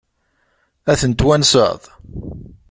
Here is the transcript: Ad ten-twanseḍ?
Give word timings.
Ad 0.91 0.97
ten-twanseḍ? 1.01 1.81